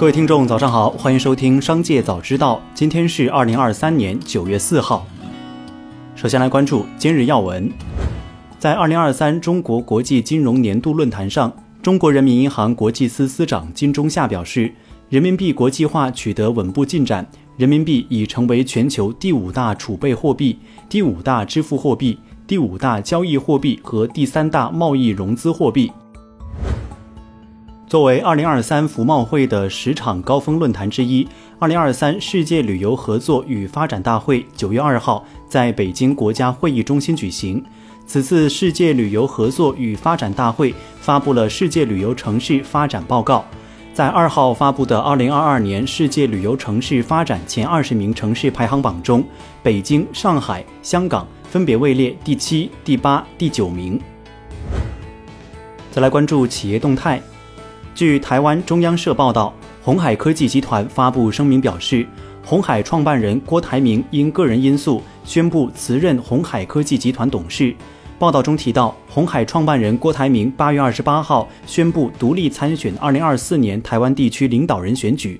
[0.00, 2.56] 各位听众，早上好，欢迎收听《商界早知道》。
[2.72, 5.06] 今天是二零二三年九月四号。
[6.16, 7.70] 首先来关注今日要闻。
[8.58, 11.52] 在二零二三中国国际金融年度论坛上，
[11.82, 14.72] 中国人民银行国际司司长金钟夏表示，
[15.10, 20.58] 人民币国际化取得稳步进展，人民币已成为全球第五大储备货币、
[20.88, 25.92] 第五大支付货币、第五大交易货币和第三大贸易融资货币。
[27.90, 31.26] 作为2023服贸会的十场高峰论坛之一
[31.58, 37.60] ，2023世界旅游合作与发展大会9月2号在北京国家会议中心举行。
[38.06, 43.44] 此次世界旅游合作与发展大会发布了世界旅游城市发展报告。
[43.92, 49.24] 在2号发布的2022年世界旅游城市发展前20名城市排行榜中，
[49.64, 54.00] 北京、上海、香港分别位列第七、第八、第九名。
[55.90, 57.20] 再来关注企业动态。
[58.00, 62.06] 据台湾中央社报道，鸿海科技集团发布声明表示，
[62.42, 67.76] 鸿海创办人郭台铭因个人因素宣布辞任鸿海科技集团董事。
[68.18, 75.38] 报道中提到，鸿海创办人郭台铭八月二十八号宣布独立参选二零二四年台湾地区领导人选举。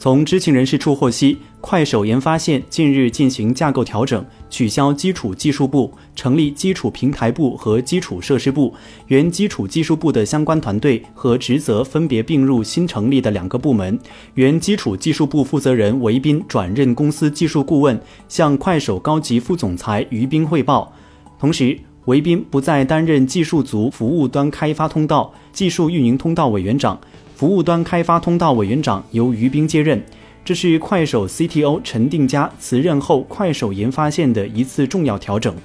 [0.00, 8.72] 从知情人士处获悉，快手研发线近日进行架构调整，取消基础技术部，成立基础平台部和基础设施部。
[9.08, 13.98] 原基础技术部的相关团队和职责分别并入新成立的两个部门。
[14.36, 20.90] 原基础技术部负责人韦斌转任公司技术顾问，向快手高级副总裁于斌汇报。
[21.38, 26.98] 同时，韦斌不再担任技术组服务端开发通道、技术运营通道委员长。
[27.40, 29.98] 服务端开发通道委员长由于斌接任，
[30.44, 35.56] 这是快手 CTO 陈定佳辞任后快手研发线的一次重要调整。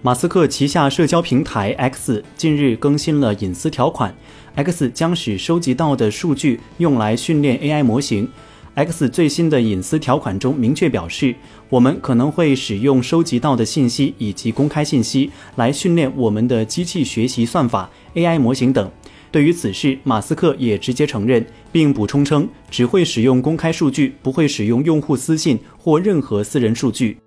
[0.00, 4.14] 马斯克旗下社交平台 X 近日更新了隐私条款
[4.54, 8.28] ，X 将使收集到的数据用来训练 AI 模型。
[8.76, 11.34] X 最新的隐私条款中明确表示，
[11.68, 18.88] 我们可能会使用收集到的信息以及公开信息来训练我们的机器学习算法、AI 模型等。
[19.30, 27.18] 对于此事，马斯克也直接承认，并补充称，只会使用公开数据，不会使用用户私信或任何私人数据。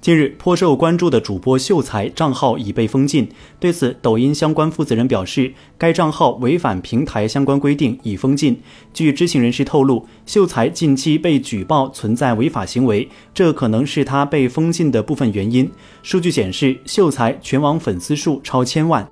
[0.00, 3.28] 近日，颇受关注的主播秀才账号已被封禁。
[3.58, 8.58] 对此，抖音相关负责人表示，该账号违反平台相关规定，已封禁。
[8.94, 15.68] 据知情人士透露，秀才近期被举报存在违法行为，这可能是他被封禁的部分原因。
[16.02, 19.06] 数据显示，秀才全网粉丝数超千万。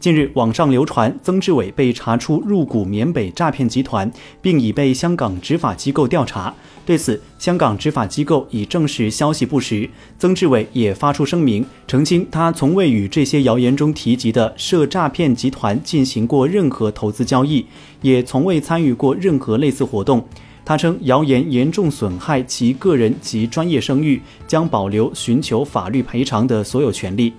[0.00, 4.08] 近日，网上流传曾志伟被查出入股缅北诈骗集团，
[4.40, 6.54] 并已被香港执法机构调查。
[6.86, 9.90] 对此，香港执法机构已证实消息不实。
[10.16, 17.66] 曾志伟也发出声明，澄清他从未与这些谣言中提及的涉诈骗集团进行过任何投资交易，
[18.00, 20.24] 也从未参与过任何类似活动。
[20.64, 27.32] 他称，谣言严重损害其个人及专业声誉，将保留寻求法律赔偿的所有权利。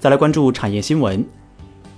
[0.00, 1.26] 再来关注产业新闻。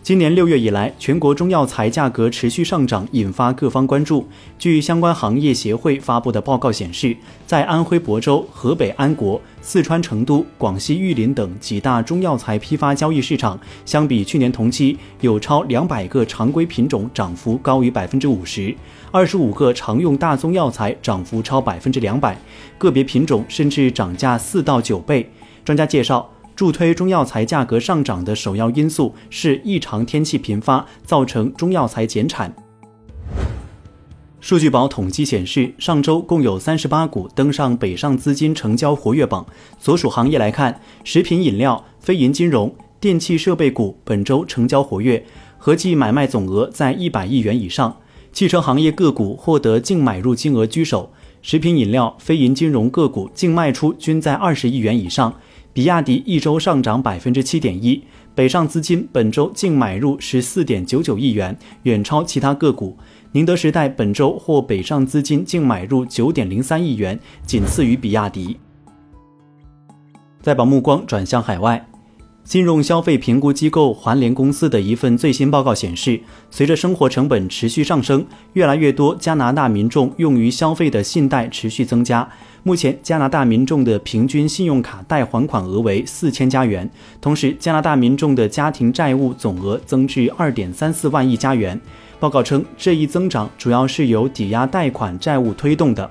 [0.02, 4.26] 今年六月以来，全国中药材价格持续上涨，引发各方关注。
[4.58, 7.14] 据相关行业协会发布的报告显示，
[7.46, 18.74] 在安徽亳州、河北安国、四川成都、广西玉林等几大中药材批发交易市场，相比去年同期，有超两百个常规品种涨幅高于百分之五十，
[19.12, 22.34] 二十五个常用大宗药材涨幅超百分之两百，
[22.78, 25.30] 个别品种甚至涨价四到九倍。
[25.66, 26.26] 专家介绍。
[26.60, 32.54] 助推中药材价格上涨的首要因素是异常天气频发，造成中药材减产。
[34.42, 39.46] 数据宝统计显示，上周共有三十八股登上北上资金成交活跃榜。
[39.78, 45.24] 所属行业来看，食品饮料、非银金融、电气设备股本周成交活跃，
[45.56, 47.96] 合计买卖总额在一百亿元以上。
[48.34, 51.10] 汽车行业个股获得净买入金额居首，
[51.40, 55.34] 食品饮料、非银金融个股净卖出均在二十亿元以上。
[55.72, 58.02] 比亚迪一周上涨百分之七点一，
[58.34, 62.96] 北上资金本周净买入十四点九九亿元，远超其他个股。
[63.32, 68.58] 宁德时代本周获北上资金净买入九点零三亿元，仅次于比亚迪。
[70.42, 71.89] 再把目光转向海外。
[72.50, 76.18] 金融消费评估机构环联公司的一份最新报告显示，
[76.50, 82.28] 随着生活成本持续上升，越来越多加拿大民众用于消费的信贷持续增加。
[82.64, 91.80] 目前，加拿大民众的平均信用卡贷还款额为四千加元，同时，加拿大民众的家庭债务总额增至二点三四万亿加元。
[92.18, 96.10] 报告称，这一增长主要是由抵押贷款债务推动的。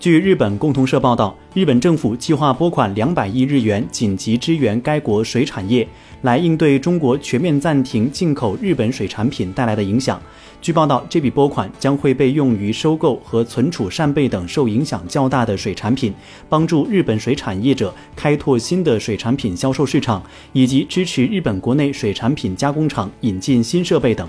[0.00, 5.86] 据日本共同社报道，日本政府计划拨款两百亿日元紧急支援该国水产业，
[6.22, 10.22] 来应对中国全面暂停进口日本水产品带来的影响。
[10.62, 16.14] 据报道，这笔拨款将会被用于收购和存储扇贝等受影响较大的水产品，
[16.48, 20.22] 帮助日本水产业者开拓新的水产品销售市场，
[20.52, 24.28] 以及支持日本国内水产品加工厂引进新设备等。